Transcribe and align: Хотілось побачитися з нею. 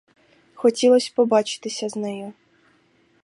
Хотілось 0.53 1.09
побачитися 1.09 1.89
з 1.89 1.95
нею. 1.95 2.33